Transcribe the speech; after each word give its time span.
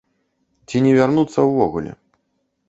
Ці 0.71 0.81
не 0.85 0.93
вярнуцца 1.01 1.45
ўвогуле. 1.51 1.91